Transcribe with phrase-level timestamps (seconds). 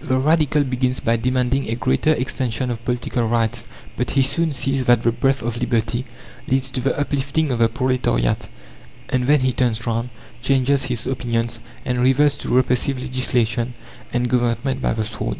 [0.00, 3.64] The Radical begins by demanding a greater extension of political rights,
[3.96, 6.04] but he soon sees that the breath of liberty
[6.48, 8.48] leads to the uplifting of the proletariat,
[9.10, 10.08] and then he turns round,
[10.42, 13.74] changes his opinions, and reverts to repressive legislation
[14.12, 15.32] and government by the sword.